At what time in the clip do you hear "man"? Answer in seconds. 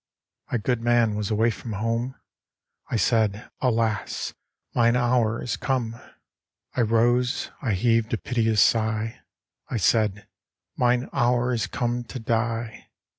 0.81-1.13